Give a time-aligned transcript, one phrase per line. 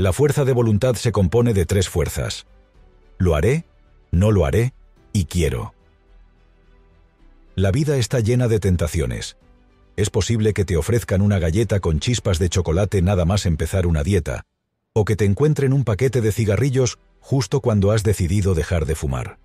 [0.00, 2.46] La fuerza de voluntad se compone de tres fuerzas.
[3.18, 3.64] Lo haré,
[4.12, 4.72] no lo haré
[5.12, 5.74] y quiero.
[7.56, 9.38] La vida está llena de tentaciones.
[9.96, 14.04] Es posible que te ofrezcan una galleta con chispas de chocolate nada más empezar una
[14.04, 14.44] dieta,
[14.92, 19.40] o que te encuentren un paquete de cigarrillos justo cuando has decidido dejar de fumar.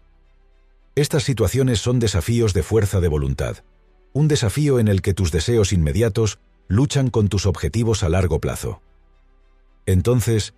[0.93, 3.63] Estas situaciones son desafíos de fuerza de voluntad,
[4.13, 8.83] un desafío en el que tus deseos inmediatos luchan con tus objetivos a largo plazo.
[9.85, 10.53] Entonces,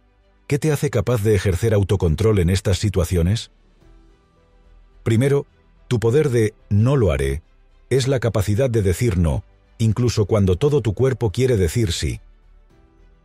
[0.47, 3.51] ¿qué te hace capaz de ejercer autocontrol en estas situaciones?
[5.03, 5.45] Primero,
[5.87, 7.41] tu poder de no lo haré
[7.89, 9.43] es la capacidad de decir no,
[9.77, 12.19] incluso cuando todo tu cuerpo quiere decir sí.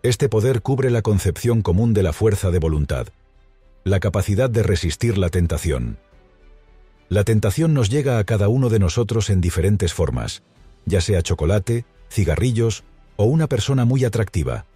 [0.03, 3.09] Este poder cubre la concepción común de la fuerza de voluntad,
[3.85, 5.99] la capacidad de resistir la tentación.
[7.09, 10.43] La tentación nos llega a cada uno de nosotros en diferentes formas,
[10.87, 12.85] ya sea chocolate, cigarrillos
[13.17, 14.67] o una persona muy atractiva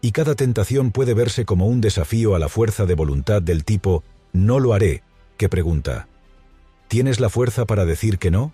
[0.00, 4.04] y cada tentación puede verse como un desafío a la fuerza de voluntad del tipo
[4.32, 5.02] no lo haré,
[5.36, 6.08] que pregunta,
[6.88, 8.52] ¿tienes la fuerza para decir que no?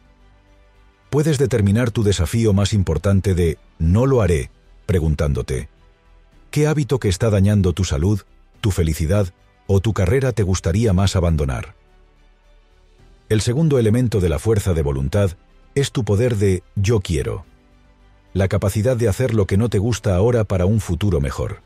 [1.10, 4.50] Puedes determinar tu desafío más importante de no lo haré,
[4.86, 5.68] preguntándote,
[6.50, 8.22] ¿qué hábito que está dañando tu salud,
[8.60, 9.28] tu felicidad
[9.66, 11.74] o tu carrera te gustaría más abandonar?
[13.28, 15.32] El segundo elemento de la fuerza de voluntad
[15.74, 17.44] es tu poder de yo quiero
[18.34, 21.62] la capacidad de hacer lo que no te gusta ahora para un futuro mejor.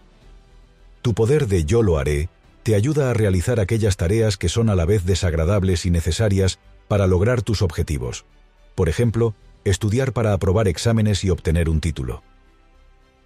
[1.00, 2.28] Tu poder de yo lo haré
[2.62, 7.06] te ayuda a realizar aquellas tareas que son a la vez desagradables y necesarias para
[7.06, 8.26] lograr tus objetivos.
[8.74, 12.22] Por ejemplo, estudiar para aprobar exámenes y obtener un título.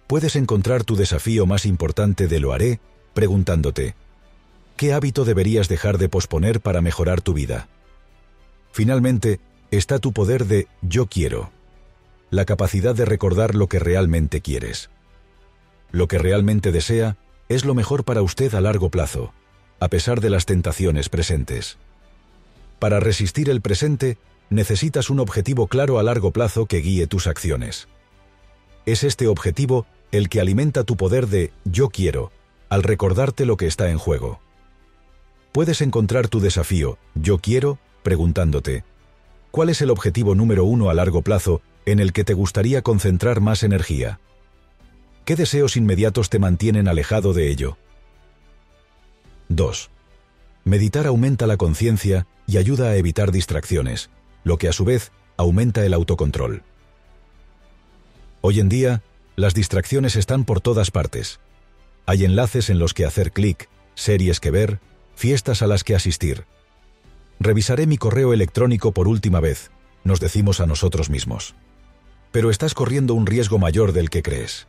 [0.07, 2.79] Puedes encontrar tu desafío más importante de lo haré
[3.13, 3.95] preguntándote,
[4.77, 7.67] ¿qué hábito deberías dejar de posponer para mejorar tu vida?
[8.71, 11.51] Finalmente, está tu poder de yo quiero
[12.33, 14.89] la capacidad de recordar lo que realmente quieres.
[15.91, 17.15] Lo que realmente desea
[17.47, 19.31] es lo mejor para usted a largo plazo,
[19.79, 21.77] a pesar de las tentaciones presentes.
[22.79, 24.17] Para resistir el presente,
[24.49, 27.87] necesitas un objetivo claro a largo plazo que guíe tus acciones.
[28.87, 32.31] Es este objetivo el que alimenta tu poder de yo quiero,
[32.67, 34.39] al recordarte lo que está en juego.
[35.51, 38.85] Puedes encontrar tu desafío, yo quiero, preguntándote,
[39.51, 43.41] ¿cuál es el objetivo número uno a largo plazo en el que te gustaría concentrar
[43.41, 44.19] más energía.
[45.25, 47.77] ¿Qué deseos inmediatos te mantienen alejado de ello?
[49.49, 49.89] 2.
[50.65, 54.09] Meditar aumenta la conciencia y ayuda a evitar distracciones,
[54.43, 56.63] lo que a su vez aumenta el autocontrol.
[58.41, 59.01] Hoy en día,
[59.35, 61.39] las distracciones están por todas partes.
[62.05, 64.79] Hay enlaces en los que hacer clic, series que ver,
[65.15, 66.45] fiestas a las que asistir.
[67.39, 69.71] Revisaré mi correo electrónico por última vez,
[70.03, 71.55] nos decimos a nosotros mismos
[72.33, 74.67] pero estás corriendo un riesgo mayor del que crees.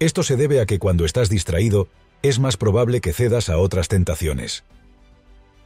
[0.00, 1.88] Esto se debe a que cuando estás distraído,
[2.22, 4.64] es más probable que cedas a otras tentaciones.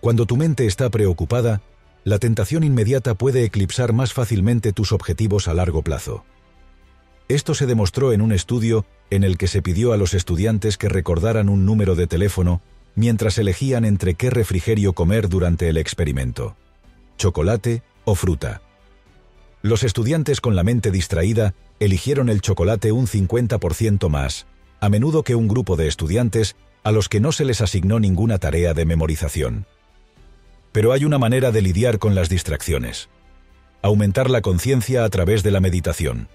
[0.00, 1.62] Cuando tu mente está preocupada,
[2.02, 6.24] la tentación inmediata puede eclipsar más fácilmente tus objetivos a largo plazo.
[7.28, 10.88] Esto se demostró en un estudio en el que se pidió a los estudiantes que
[10.88, 12.60] recordaran un número de teléfono
[12.96, 16.56] mientras elegían entre qué refrigerio comer durante el experimento,
[17.18, 18.62] chocolate o fruta.
[19.62, 24.46] Los estudiantes con la mente distraída eligieron el chocolate un 50% más,
[24.80, 28.38] a menudo que un grupo de estudiantes a los que no se les asignó ninguna
[28.38, 29.66] tarea de memorización.
[30.70, 33.08] Pero hay una manera de lidiar con las distracciones.
[33.82, 36.28] Aumentar la conciencia a través de la meditación.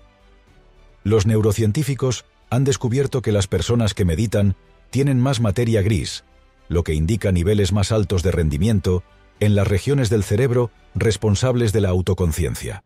[1.03, 4.55] Los neurocientíficos han descubierto que las personas que meditan
[4.89, 6.25] tienen más materia gris,
[6.67, 9.03] lo que indica niveles más altos de rendimiento
[9.39, 12.83] en las regiones del cerebro responsables de la autoconciencia.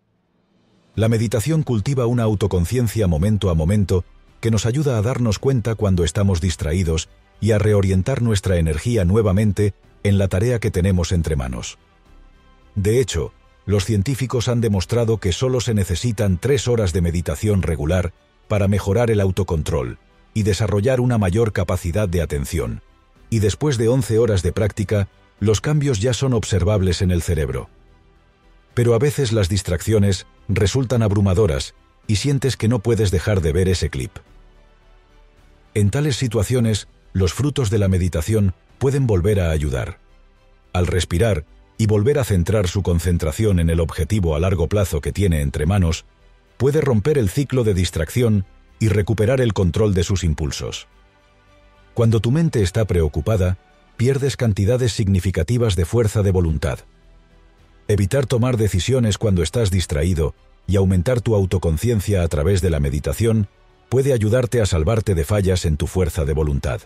[0.98, 4.04] La meditación cultiva una autoconciencia momento a momento
[4.42, 7.08] que nos ayuda a darnos cuenta cuando estamos distraídos
[7.40, 11.78] y a reorientar nuestra energía nuevamente en la tarea que tenemos entre manos.
[12.74, 13.32] De hecho,
[13.68, 18.12] los científicos han demostrado que solo se necesitan tres horas de meditación regular
[18.48, 20.00] para mejorar el autocontrol
[20.34, 22.82] y desarrollar una mayor capacidad de atención,
[23.30, 27.70] y después de 11 horas de práctica, los cambios ya son observables en el cerebro
[28.78, 31.74] pero a veces las distracciones resultan abrumadoras
[32.06, 34.12] y sientes que no puedes dejar de ver ese clip.
[35.74, 39.98] En tales situaciones, los frutos de la meditación pueden volver a ayudar.
[40.74, 41.44] Al respirar
[41.80, 45.66] y volver a centrar su concentración en el objetivo a largo plazo que tiene entre
[45.66, 46.06] manos,
[46.58, 48.46] puede romper el ciclo de distracción
[48.78, 50.88] y recuperar el control de sus impulsos.
[51.96, 53.58] Cuando tu mente está preocupada,
[53.98, 56.82] pierdes cantidades significativas de fuerza de voluntad.
[57.90, 60.36] Evitar tomar decisiones cuando estás distraído
[60.68, 63.48] y aumentar tu autoconciencia a través de la meditación
[63.88, 66.82] puede ayudarte a salvarte de fallas en tu fuerza de voluntad.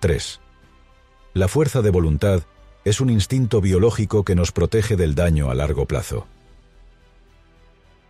[0.00, 0.40] 3.
[1.32, 2.42] La fuerza de voluntad
[2.84, 6.26] es un instinto biológico que nos protege del daño a largo plazo.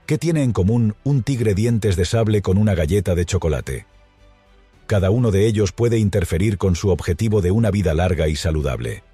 [0.06, 3.86] ¿Qué tiene en común un tigre dientes de sable con una galleta de chocolate?
[4.88, 9.04] Cada uno de ellos puede interferir con su objetivo de una vida larga y saludable.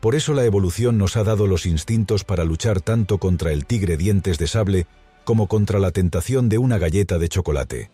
[0.00, 3.96] Por eso la evolución nos ha dado los instintos para luchar tanto contra el tigre
[3.96, 4.86] dientes de sable
[5.24, 7.90] como contra la tentación de una galleta de chocolate.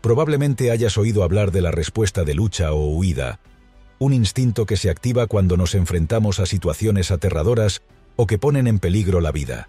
[0.00, 3.40] Probablemente hayas oído hablar de la respuesta de lucha o huida,
[3.98, 7.82] un instinto que se activa cuando nos enfrentamos a situaciones aterradoras
[8.16, 9.68] o que ponen en peligro la vida.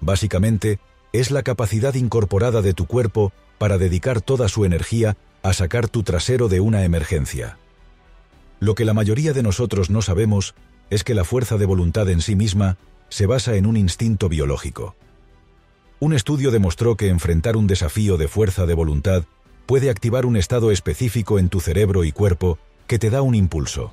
[0.00, 0.78] Básicamente,
[1.12, 6.02] es la capacidad incorporada de tu cuerpo para dedicar toda su energía a sacar tu
[6.02, 7.58] trasero de una emergencia.
[8.60, 10.54] Lo que la mayoría de nosotros no sabemos
[10.90, 14.96] es que la fuerza de voluntad en sí misma se basa en un instinto biológico.
[15.98, 19.24] Un estudio demostró que enfrentar un desafío de fuerza de voluntad
[19.66, 23.92] puede activar un estado específico en tu cerebro y cuerpo que te da un impulso.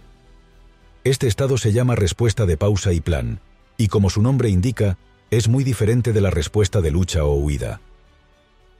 [1.03, 3.39] Este estado se llama respuesta de pausa y plan,
[3.77, 4.97] y como su nombre indica,
[5.31, 7.81] es muy diferente de la respuesta de lucha o huida.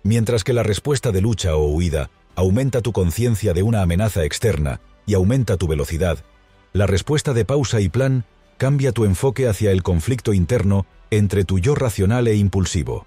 [0.03, 4.79] Mientras que la respuesta de lucha o huida aumenta tu conciencia de una amenaza externa
[5.05, 6.19] y aumenta tu velocidad,
[6.71, 8.25] la respuesta de pausa y plan
[8.57, 13.05] cambia tu enfoque hacia el conflicto interno entre tu yo racional e impulsivo,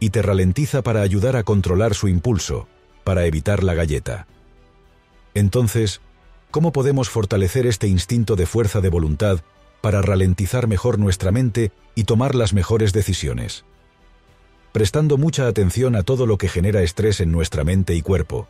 [0.00, 2.68] y te ralentiza para ayudar a controlar su impulso,
[3.04, 4.26] para evitar la galleta.
[5.34, 6.00] Entonces,
[6.50, 9.40] ¿cómo podemos fortalecer este instinto de fuerza de voluntad
[9.86, 13.64] para ralentizar mejor nuestra mente y tomar las mejores decisiones.
[14.72, 18.48] Prestando mucha atención a todo lo que genera estrés en nuestra mente y cuerpo,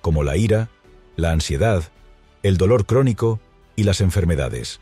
[0.00, 0.70] como la ira,
[1.16, 1.84] la ansiedad,
[2.42, 3.40] el dolor crónico
[3.76, 4.80] y las enfermedades.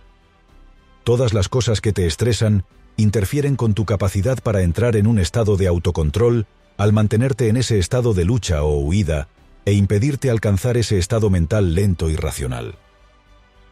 [1.05, 2.65] Todas las cosas que te estresan
[2.97, 6.47] interfieren con tu capacidad para entrar en un estado de autocontrol
[6.79, 9.29] al mantenerte en ese estado de lucha o huida
[9.65, 12.77] e impedirte alcanzar ese estado mental lento y racional.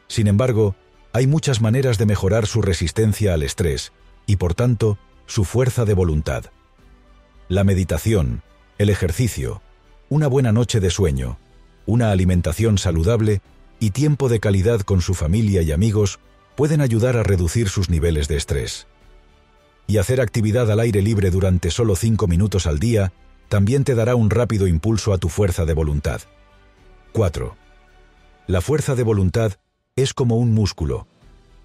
[0.09, 0.75] Sin embargo,
[1.13, 3.93] hay muchas maneras de mejorar su resistencia al estrés
[4.27, 6.47] y, por tanto, su fuerza de voluntad.
[7.49, 8.43] La meditación,
[8.79, 9.63] el ejercicio,
[10.09, 11.39] una buena noche de sueño,
[11.87, 13.41] una alimentación saludable
[13.85, 16.19] y tiempo de calidad con su familia y amigos
[16.57, 18.87] pueden ayudar a reducir sus niveles de estrés.
[19.87, 23.13] Y hacer actividad al aire libre durante solo cinco minutos al día
[23.51, 26.23] también te dará un rápido impulso a tu fuerza de voluntad.
[27.13, 27.55] 4.
[28.47, 29.53] La fuerza de voluntad
[29.97, 31.07] es como un músculo.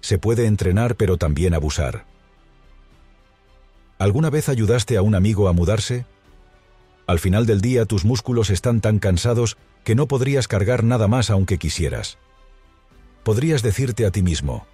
[0.02, 2.04] Se puede entrenar pero también abusar.
[3.98, 6.04] ¿Alguna vez ayudaste a un amigo a mudarse?
[7.06, 11.30] Al final del día tus músculos están tan cansados que no podrías cargar nada más
[11.30, 12.18] aunque quisieras.
[13.22, 14.66] Podrías decirte a ti mismo,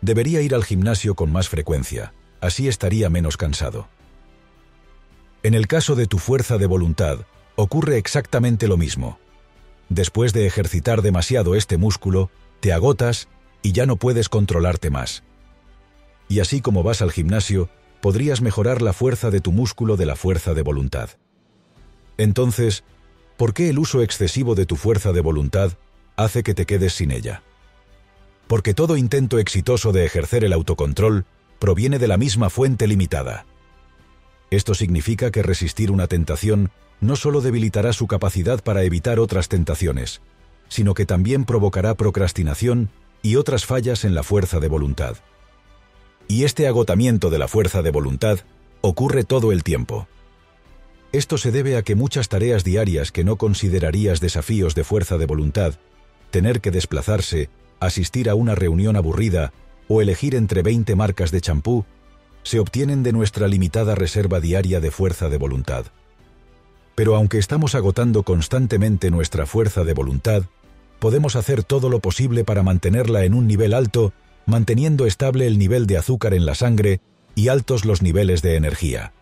[0.00, 3.88] debería ir al gimnasio con más frecuencia, así estaría menos cansado.
[5.42, 7.20] En el caso de tu fuerza de voluntad,
[7.56, 9.18] ocurre exactamente lo mismo.
[9.88, 12.30] Después de ejercitar demasiado este músculo,
[12.60, 13.28] te agotas
[13.62, 15.22] y ya no puedes controlarte más.
[16.28, 17.68] Y así como vas al gimnasio,
[18.00, 21.10] podrías mejorar la fuerza de tu músculo de la fuerza de voluntad.
[22.18, 22.84] Entonces,
[23.42, 25.72] ¿por qué el uso excesivo de tu fuerza de voluntad
[26.14, 27.42] hace que te quedes sin ella?
[28.46, 31.26] Porque todo intento exitoso de ejercer el autocontrol
[31.58, 33.44] proviene de la misma fuente limitada.
[34.52, 40.20] Esto significa que resistir una tentación no solo debilitará su capacidad para evitar otras tentaciones,
[40.68, 42.90] sino que también provocará procrastinación
[43.22, 45.16] y otras fallas en la fuerza de voluntad.
[46.28, 48.38] Y este agotamiento de la fuerza de voluntad
[48.82, 50.06] ocurre todo el tiempo.
[51.12, 55.26] Esto se debe a que muchas tareas diarias que no considerarías desafíos de fuerza de
[55.26, 55.74] voluntad,
[56.30, 57.50] tener que desplazarse,
[57.80, 59.52] asistir a una reunión aburrida
[59.88, 61.84] o elegir entre 20 marcas de champú,
[62.44, 65.86] se obtienen de nuestra limitada reserva diaria de fuerza de voluntad.
[66.94, 70.44] Pero aunque estamos agotando constantemente nuestra fuerza de voluntad,
[70.98, 74.14] podemos hacer todo lo posible para mantenerla en un nivel alto,
[74.46, 77.00] manteniendo estable el nivel de azúcar en la sangre
[77.34, 79.12] y altos los niveles de energía.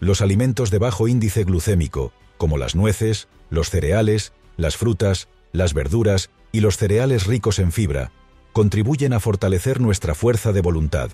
[0.00, 6.30] Los alimentos de bajo índice glucémico, como las nueces, los cereales, las frutas, las verduras
[6.52, 8.12] y los cereales ricos en fibra,
[8.52, 11.10] contribuyen a fortalecer nuestra fuerza de voluntad.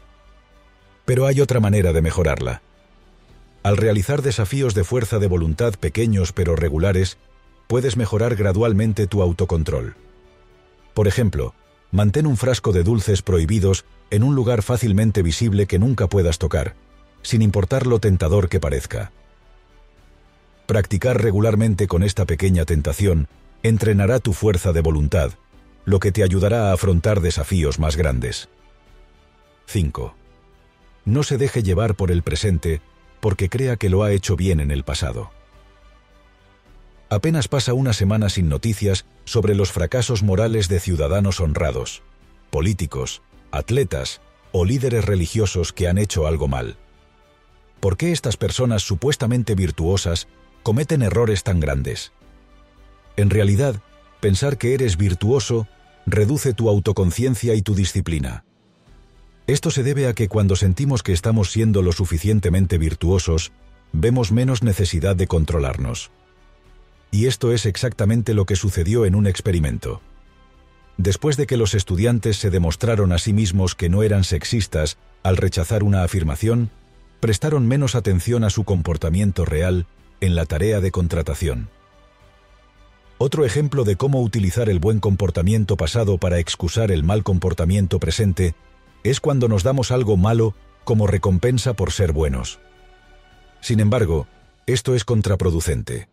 [1.05, 2.63] Pero hay otra manera de mejorarla.
[3.63, 7.17] Al realizar desafíos de fuerza de voluntad pequeños pero regulares,
[7.67, 9.95] puedes mejorar gradualmente tu autocontrol.
[10.93, 11.55] Por ejemplo,
[11.91, 16.75] mantén un frasco de dulces prohibidos en un lugar fácilmente visible que nunca puedas tocar,
[17.25, 19.11] sin importar lo tentador que parezca.
[20.67, 23.27] Practicar regularmente con esta pequeña tentación
[23.65, 25.33] entrenará tu fuerza de voluntad,
[25.85, 28.49] lo que te ayudará a afrontar desafíos más grandes.
[29.67, 30.15] 5.
[31.07, 32.81] No se deje llevar por el presente
[33.21, 35.31] porque crea que lo ha hecho bien en el pasado.
[37.09, 42.03] Apenas pasa una semana sin noticias sobre los fracasos morales de ciudadanos honrados,
[42.51, 44.21] políticos, atletas
[44.53, 46.77] o líderes religiosos que han hecho algo mal.
[47.85, 50.27] ¿Por qué estas personas supuestamente virtuosas
[50.63, 52.13] cometen errores tan grandes?
[53.19, 53.83] En realidad,
[54.21, 55.69] pensar que eres virtuoso
[56.07, 58.47] reduce tu autoconciencia y tu disciplina.
[59.47, 63.53] Esto se debe a que cuando sentimos que estamos siendo lo suficientemente virtuosos,
[63.93, 66.11] vemos menos necesidad de controlarnos.
[67.11, 70.01] Y esto es exactamente lo que sucedió en un experimento.
[70.97, 75.37] Después de que los estudiantes se demostraron a sí mismos que no eran sexistas al
[75.37, 76.71] rechazar una afirmación,
[77.25, 79.87] prestaron menos atención a su comportamiento real
[80.21, 81.71] en la tarea de contratación.
[83.17, 88.55] Otro ejemplo de cómo utilizar el buen comportamiento pasado para excusar el mal comportamiento presente
[89.05, 90.55] es cuando nos damos algo malo
[90.85, 92.61] como recompensa por ser buenos.
[93.63, 94.27] Sin embargo,
[94.67, 96.11] esto es contraproducente.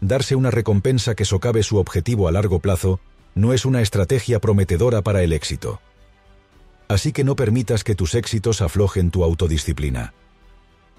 [0.00, 3.00] Darse una recompensa que socave su objetivo a largo plazo
[3.34, 5.80] no es una estrategia prometedora para el éxito.
[6.86, 10.14] Así que no permitas que tus éxitos aflojen tu autodisciplina.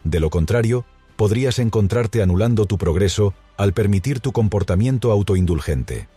[0.07, 0.85] De lo contrario,
[1.17, 6.07] podrías encontrarte anulando tu progreso al permitir tu comportamiento autoindulgente.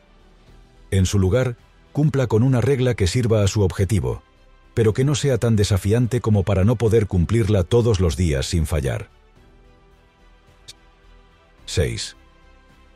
[0.92, 1.56] En su lugar,
[1.90, 4.22] cumpla con una regla que sirva a su objetivo,
[4.74, 8.64] pero que no sea tan desafiante como para no poder cumplirla todos los días sin
[8.64, 9.08] fallar.
[11.66, 12.16] 6.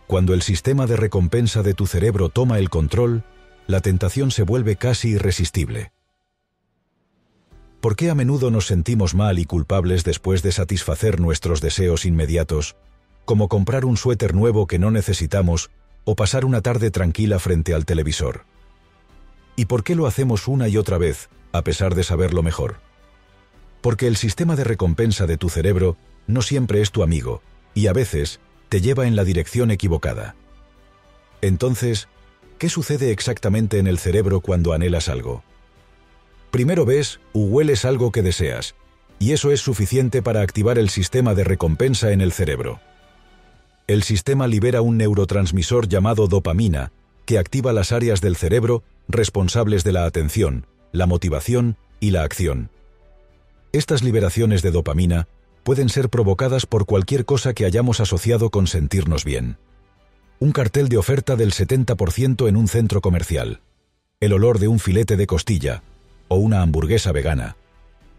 [0.06, 3.24] Cuando el sistema de recompensa de tu cerebro toma el control,
[3.66, 5.93] la tentación se vuelve casi irresistible.
[7.84, 12.76] ¿Por qué a menudo nos sentimos mal y culpables después de satisfacer nuestros deseos inmediatos,
[13.26, 15.70] como comprar un suéter nuevo que no necesitamos
[16.06, 18.46] o pasar una tarde tranquila frente al televisor?
[19.54, 22.76] ¿Y por qué lo hacemos una y otra vez, a pesar de saberlo mejor.
[23.82, 27.42] Porque el sistema de recompensa de tu cerebro no siempre es tu amigo,
[27.74, 30.36] y a veces te lleva en la dirección equivocada.
[31.42, 32.08] Entonces,
[32.56, 35.44] ¿qué sucede exactamente en el cerebro cuando anhelas algo?
[36.54, 38.76] Primero ves o hueles algo que deseas,
[39.18, 42.78] y eso es suficiente para activar el sistema de recompensa en el cerebro.
[43.88, 46.92] El sistema libera un neurotransmisor llamado dopamina,
[47.26, 52.70] que activa las áreas del cerebro responsables de la atención, la motivación y la acción.
[53.72, 55.26] Estas liberaciones de dopamina
[55.64, 59.56] pueden ser provocadas por cualquier cosa que hayamos asociado con sentirnos bien.
[60.38, 63.60] Un cartel de oferta del 70% en un centro comercial,
[64.20, 65.82] el olor de un filete de costilla,
[66.28, 67.56] o una hamburguesa vegana,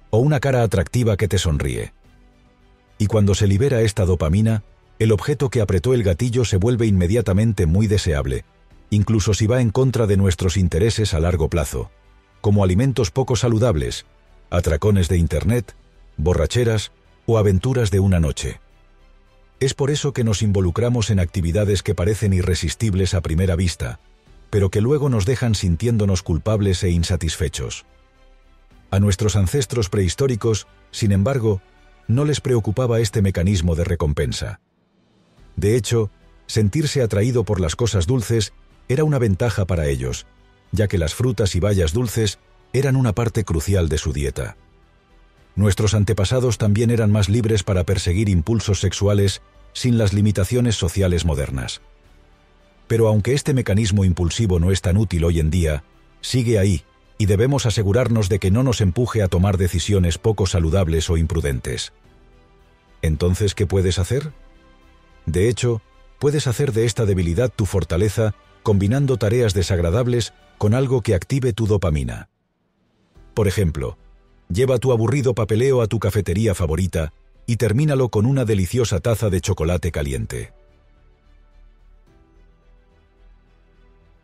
[0.10, 1.94] o una cara atractiva que te sonríe.
[2.98, 4.64] Y cuando se libera esta dopamina,
[5.00, 8.46] el objeto que apretó el gatillo se vuelve inmediatamente muy deseable,
[8.90, 11.92] incluso si va en contra de nuestros intereses a largo plazo
[12.46, 14.06] como alimentos poco saludables,
[14.52, 15.76] atracones de Internet,
[16.16, 16.92] borracheras
[17.26, 18.60] o aventuras de una noche.
[19.60, 24.00] Es por eso que nos involucramos en actividades que parecen irresistibles a primera vista,
[24.52, 27.88] pero que luego nos dejan sintiéndonos culpables e insatisfechos.
[28.92, 31.62] A nuestros ancestros prehistóricos, sin embargo,
[32.08, 34.60] no les preocupaba este mecanismo de recompensa.
[35.56, 36.12] De hecho,
[36.48, 38.54] sentirse atraído por las cosas dulces
[38.88, 40.28] era una ventaja para ellos,
[40.72, 42.40] ya que las frutas y bayas dulces
[42.74, 44.58] eran una parte crucial de su dieta.
[45.56, 49.42] Nuestros antepasados también eran más libres para perseguir impulsos sexuales
[49.74, 51.82] sin las limitaciones sociales modernas.
[52.88, 55.84] Pero aunque este mecanismo impulsivo no es tan útil hoy en día,
[56.22, 56.84] sigue ahí
[57.18, 61.94] y debemos asegurarnos de que no nos empuje a tomar decisiones poco saludables o imprudentes.
[63.02, 64.34] Entonces, ¿qué puedes hacer?
[65.26, 65.82] De hecho,
[66.20, 71.68] puedes hacer de esta debilidad tu fortaleza combinando tareas desagradables con algo que active tu
[71.68, 72.30] dopamina.
[73.34, 73.98] Por ejemplo,
[74.50, 77.14] lleva tu aburrido papeleo a tu cafetería favorita
[77.46, 80.54] y termínalo con una deliciosa taza de chocolate caliente.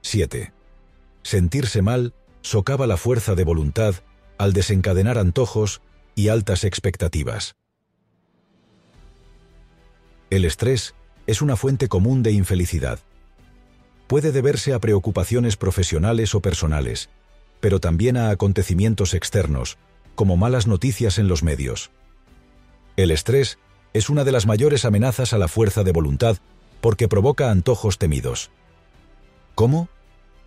[0.01, 0.51] 7.
[1.21, 3.95] Sentirse mal socava la fuerza de voluntad
[4.37, 5.81] al desencadenar antojos
[6.15, 7.55] y altas expectativas.
[10.29, 10.95] El estrés
[11.27, 12.99] es una fuente común de infelicidad
[14.11, 17.07] puede deberse a preocupaciones profesionales o personales,
[17.61, 19.77] pero también a acontecimientos externos,
[20.15, 21.91] como malas noticias en los medios.
[22.97, 23.57] El estrés
[23.93, 26.39] es una de las mayores amenazas a la fuerza de voluntad
[26.81, 28.51] porque provoca antojos temidos.
[29.55, 29.87] ¿Cómo?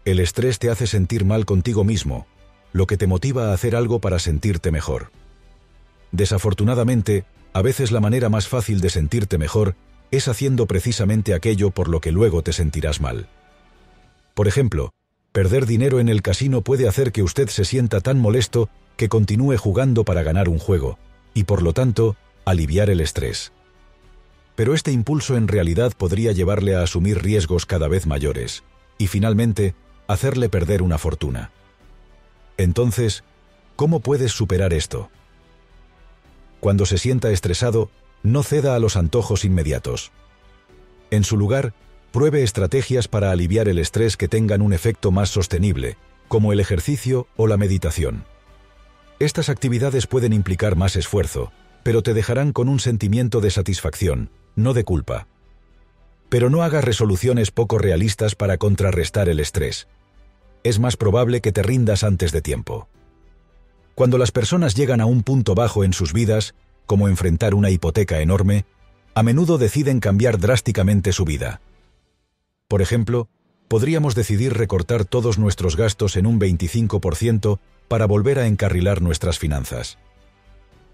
[0.05, 2.27] El estrés te hace sentir mal contigo mismo,
[2.73, 5.11] lo que te motiva a hacer algo para sentirte mejor.
[6.13, 9.77] Desafortunadamente, a veces la manera más fácil de sentirte mejor
[10.11, 13.29] es haciendo precisamente aquello por lo que luego te sentirás mal.
[14.35, 14.91] Por ejemplo,
[15.33, 18.69] perder dinero en el casino puede hacer que usted se sienta tan molesto
[18.99, 20.99] que continúe jugando para ganar un juego,
[21.33, 23.53] y por lo tanto, aliviar el estrés.
[24.55, 28.65] Pero este impulso en realidad podría llevarle a asumir riesgos cada vez mayores,
[28.99, 29.75] y finalmente,
[30.07, 31.51] hacerle perder una fortuna.
[32.57, 33.25] Entonces,
[33.77, 35.11] ¿cómo puedes superar esto?
[36.61, 37.91] Cuando se sienta estresado,
[38.23, 40.13] no ceda a los antojos inmediatos.
[41.11, 41.75] En su lugar,
[42.11, 45.97] pruebe estrategias para aliviar el estrés que tengan un efecto más sostenible,
[46.29, 48.25] como el ejercicio o la meditación.
[49.19, 54.75] Estas actividades pueden implicar más esfuerzo, pero te dejarán con un sentimiento de satisfacción, no
[54.75, 55.27] de culpa.
[56.29, 59.87] Pero no hagas resoluciones poco realistas para contrarrestar el estrés.
[60.65, 62.89] Es más probable que te rindas antes de tiempo.
[63.95, 66.55] Cuando las personas llegan a un punto bajo en sus vidas,
[66.87, 68.65] como enfrentar una hipoteca enorme,
[69.15, 71.61] a menudo deciden cambiar drásticamente su vida.
[72.67, 73.29] Por ejemplo,
[73.69, 79.99] podríamos decidir recortar todos nuestros gastos en un 25% para volver a encarrilar nuestras finanzas.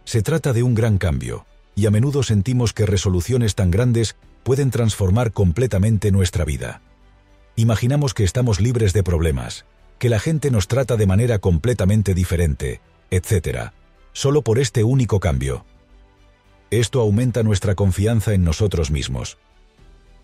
[0.05, 1.47] Se trata de un gran cambio,
[1.77, 6.83] y a menudo sentimos que resoluciones tan grandes pueden transformar completamente nuestra vida.
[7.61, 9.67] Imaginamos que estamos libres de problemas,
[9.99, 13.73] que la gente nos trata de manera completamente diferente, etc.,
[14.15, 15.67] solo por este único cambio.
[16.71, 19.37] Esto aumenta nuestra confianza en nosotros mismos.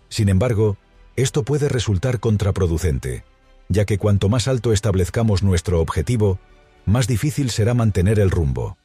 [0.08, 0.78] Sin embargo,
[1.14, 3.22] esto puede resultar contraproducente,
[3.68, 6.38] ya que cuanto más alto establezcamos nuestro objetivo,
[6.86, 8.78] más difícil será mantener el rumbo.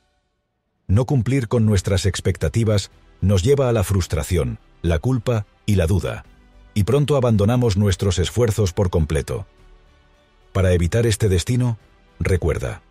[0.87, 2.91] No cumplir con nuestras expectativas
[3.21, 6.25] nos lleva a la frustración, la culpa y la duda,
[6.73, 9.45] y pronto abandonamos nuestros esfuerzos por completo.
[10.53, 11.77] Para evitar este destino,
[12.19, 12.81] recuerda,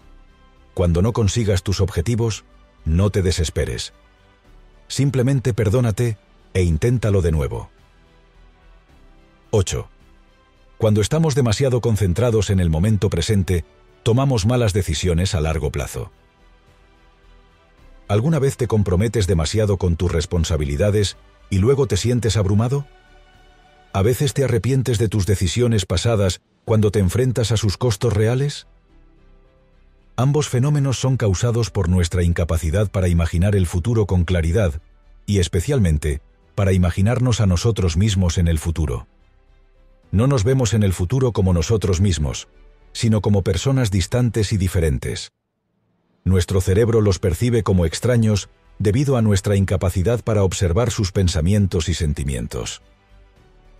[0.75, 2.45] cuando no consigas tus objetivos,
[2.85, 3.93] no te desesperes.
[4.89, 6.19] Simplemente perdónate
[6.55, 7.71] e inténtalo de nuevo.
[9.51, 9.89] 8.
[10.79, 13.65] Cuando estamos demasiado concentrados en el momento presente,
[14.03, 16.11] tomamos malas decisiones a largo plazo.
[18.09, 21.17] ¿Alguna vez te comprometes demasiado con tus responsabilidades
[21.51, 22.87] y luego te sientes abrumado?
[23.92, 28.68] ¿A veces te arrepientes de tus decisiones pasadas cuando te enfrentas a sus costos reales?
[30.16, 34.81] Ambos fenómenos son causados por nuestra incapacidad para imaginar el futuro con claridad
[35.26, 36.20] y especialmente
[36.55, 39.09] para imaginarnos a nosotros mismos en el futuro.
[40.12, 42.48] No nos vemos en el futuro como nosotros mismos,
[42.92, 45.33] sino como personas distantes y diferentes.
[46.24, 51.94] Nuestro cerebro los percibe como extraños debido a nuestra incapacidad para observar sus pensamientos y
[51.94, 52.83] sentimientos.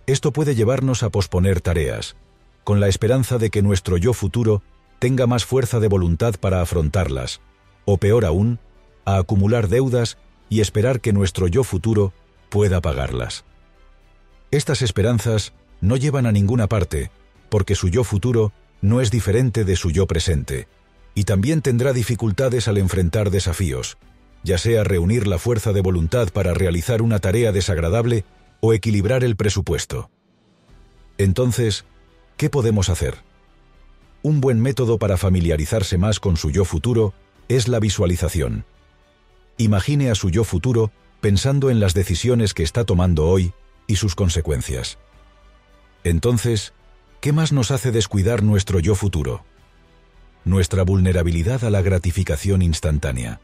[0.07, 2.15] Esto puede llevarnos a posponer tareas,
[2.63, 4.63] con la esperanza de que nuestro yo futuro
[4.99, 7.41] tenga más fuerza de voluntad para afrontarlas,
[7.85, 8.59] o peor aún,
[9.05, 10.17] a acumular deudas
[10.49, 12.13] y esperar que nuestro yo futuro
[12.49, 13.45] pueda pagarlas.
[14.51, 17.09] Estas esperanzas no llevan a ninguna parte,
[17.49, 20.67] porque su yo futuro no es diferente de su yo presente,
[21.15, 23.97] y también tendrá dificultades al enfrentar desafíos,
[24.43, 28.25] ya sea reunir la fuerza de voluntad para realizar una tarea desagradable
[28.61, 30.09] o equilibrar el presupuesto.
[31.17, 31.85] Entonces,
[32.37, 33.17] ¿qué podemos hacer?
[34.23, 37.13] Un buen método para familiarizarse más con su yo futuro
[37.49, 38.65] es la visualización.
[39.57, 43.53] Imagine a su yo futuro pensando en las decisiones que está tomando hoy
[43.87, 44.97] y sus consecuencias.
[46.03, 46.73] Entonces,
[47.19, 49.43] ¿qué más nos hace descuidar nuestro yo futuro?
[50.43, 53.39] nuestra vulnerabilidad a la gratificación instantánea.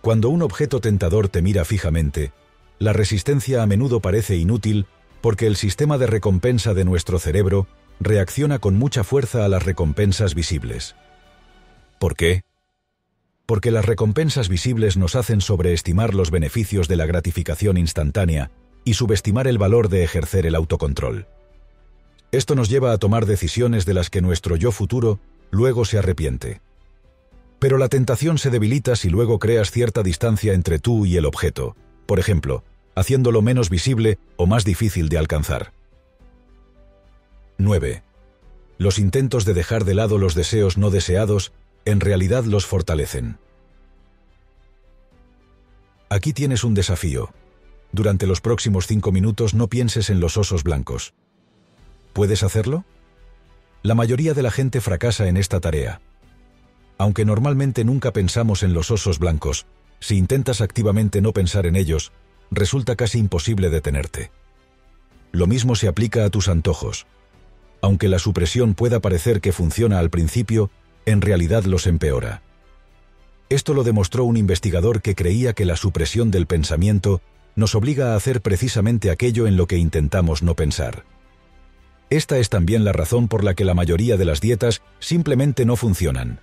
[0.00, 2.32] Cuando un objeto tentador te mira fijamente,
[2.78, 4.86] la resistencia a menudo parece inútil
[5.20, 7.66] porque el sistema de recompensa de nuestro cerebro
[8.00, 10.96] reacciona con mucha fuerza a las recompensas visibles.
[11.98, 12.42] ¿Por qué?
[13.46, 18.50] Porque las recompensas visibles nos hacen sobreestimar los beneficios de la gratificación instantánea
[18.84, 21.26] y subestimar el valor de ejercer el autocontrol.
[22.32, 26.60] Esto nos lleva a tomar decisiones de las que nuestro yo futuro luego se arrepiente.
[27.60, 31.76] Pero la tentación se debilita si luego creas cierta distancia entre tú y el objeto,
[32.06, 32.64] por ejemplo,
[32.94, 35.72] haciéndolo menos visible o más difícil de alcanzar.
[37.58, 38.02] 9.
[38.78, 41.52] Los intentos de dejar de lado los deseos no deseados
[41.84, 43.38] en realidad los fortalecen.
[46.08, 47.30] Aquí tienes un desafío.
[47.92, 51.14] Durante los próximos cinco minutos no pienses en los osos blancos.
[52.12, 52.84] ¿Puedes hacerlo?
[53.82, 56.00] La mayoría de la gente fracasa en esta tarea.
[56.98, 59.66] Aunque normalmente nunca pensamos en los osos blancos,
[60.04, 62.12] si intentas activamente no pensar en ellos,
[62.50, 64.30] resulta casi imposible detenerte.
[65.32, 67.06] Lo mismo se aplica a tus antojos.
[67.80, 70.70] Aunque la supresión pueda parecer que funciona al principio,
[71.06, 72.42] en realidad los empeora.
[73.48, 77.22] Esto lo demostró un investigador que creía que la supresión del pensamiento
[77.56, 81.06] nos obliga a hacer precisamente aquello en lo que intentamos no pensar.
[82.10, 85.76] Esta es también la razón por la que la mayoría de las dietas simplemente no
[85.76, 86.40] funcionan.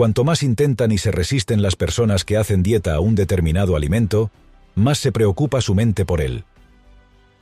[0.00, 4.30] Cuanto más intentan y se resisten las personas que hacen dieta a un determinado alimento,
[4.74, 6.44] más se preocupa su mente por él.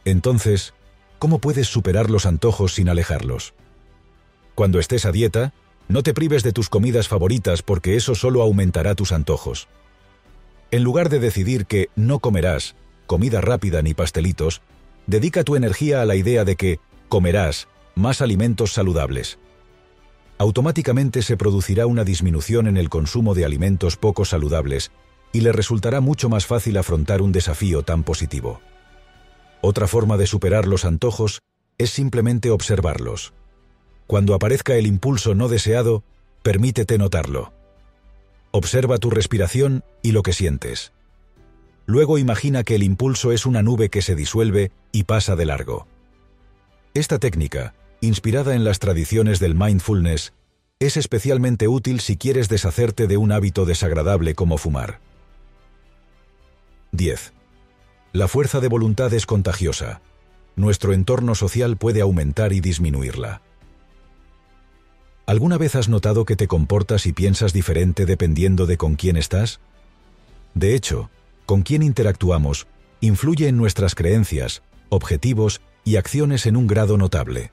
[0.04, 0.74] Entonces,
[1.20, 3.54] ¿cómo puedes superar los antojos sin alejarlos?
[4.56, 5.54] Cuando estés a dieta,
[5.86, 9.68] no te prives de tus comidas favoritas porque eso solo aumentará tus antojos.
[10.72, 12.74] En lugar de decidir que no comerás
[13.06, 14.62] comida rápida ni pastelitos,
[15.06, 19.38] dedica tu energía a la idea de que comerás más alimentos saludables.
[20.38, 24.92] Automáticamente se producirá una disminución en el consumo de alimentos poco saludables
[25.32, 28.60] y le resultará mucho más fácil afrontar un desafío tan positivo.
[29.60, 31.42] Otra forma de superar los antojos
[31.76, 33.34] es simplemente observarlos.
[34.06, 36.04] Cuando aparezca el impulso no deseado,
[36.42, 37.52] permítete notarlo.
[38.52, 40.92] Observa tu respiración y lo que sientes.
[41.84, 45.86] Luego imagina que el impulso es una nube que se disuelve y pasa de largo.
[46.94, 50.32] Esta técnica, inspirada en las tradiciones del mindfulness,
[50.80, 55.00] es especialmente útil si quieres deshacerte de un hábito desagradable como fumar.
[56.92, 57.32] 10.
[58.12, 60.00] La fuerza de voluntad es contagiosa.
[60.56, 63.42] Nuestro entorno social puede aumentar y disminuirla.
[65.26, 69.60] ¿Alguna vez has notado que te comportas y piensas diferente dependiendo de con quién estás?
[70.54, 71.10] De hecho,
[71.44, 72.66] con quién interactuamos
[73.00, 77.52] influye en nuestras creencias, objetivos y acciones en un grado notable.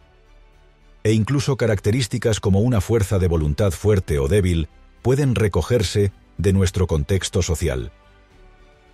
[1.05, 4.69] E incluso características como una fuerza de voluntad fuerte o débil
[5.03, 7.91] pueden recogerse de nuestro contexto social.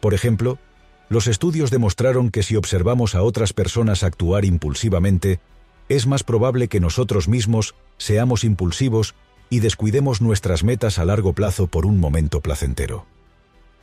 [0.02, 0.60] Por ejemplo,
[1.08, 5.40] los estudios demostraron que si observamos a otras personas actuar impulsivamente,
[5.88, 9.16] es más probable que nosotros mismos seamos impulsivos
[9.50, 13.06] y descuidemos nuestras metas a largo plazo por un momento placentero.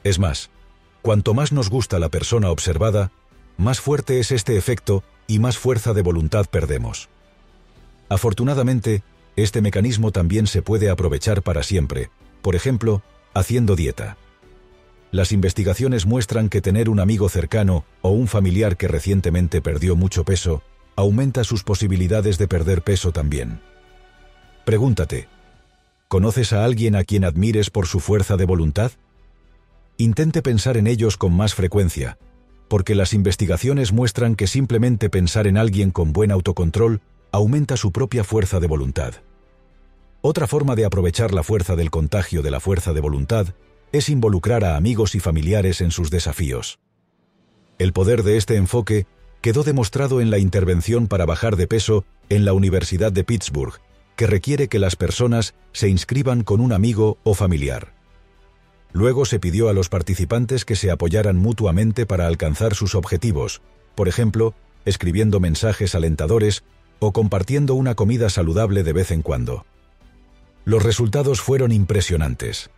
[0.05, 0.51] Es más,
[1.01, 3.11] cuanto más nos gusta la persona observada,
[3.57, 7.09] más fuerte es este efecto y más fuerza de voluntad perdemos.
[8.09, 9.03] Afortunadamente,
[9.37, 12.11] este mecanismo también se puede aprovechar para siempre,
[12.43, 13.03] por ejemplo,
[13.35, 14.17] haciendo dieta.
[15.11, 20.25] Las investigaciones muestran que tener un amigo cercano o un familiar que recientemente perdió mucho
[20.25, 20.63] peso
[20.97, 23.61] aumenta sus posibilidades de perder peso también.
[24.65, 25.29] Pregúntate,
[26.09, 28.91] ¿conoces a alguien a quien admires por su fuerza de voluntad?
[29.97, 32.19] Intente pensar en ellos con más frecuencia,
[32.67, 37.01] porque las investigaciones muestran que simplemente pensar en alguien con buen autocontrol
[37.39, 39.15] aumenta su propia fuerza de voluntad.
[40.23, 43.55] Otra forma de aprovechar la fuerza del contagio de la fuerza de voluntad
[43.93, 46.81] es involucrar a amigos y familiares en sus desafíos.
[47.79, 49.07] El poder de este enfoque
[49.41, 53.81] quedó demostrado en la intervención para bajar de peso en la Universidad de Pittsburgh,
[54.17, 57.95] que requiere que las personas se inscriban con un amigo o familiar.
[58.93, 63.63] Luego se pidió a los participantes que se apoyaran mutuamente para alcanzar sus objetivos,
[63.95, 66.65] por ejemplo, escribiendo mensajes alentadores
[66.99, 69.65] o compartiendo una comida saludable de vez en cuando.
[70.65, 72.71] Los resultados fueron impresionantes.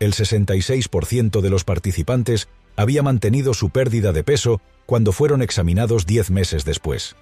[0.00, 6.30] El 66% de los participantes había mantenido su pérdida de peso cuando fueron examinados 10
[6.30, 7.16] meses después.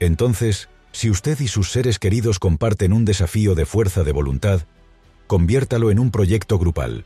[0.00, 4.62] Entonces, si usted y sus seres queridos comparten un desafío de fuerza de voluntad,
[5.26, 7.04] conviértalo en un proyecto grupal.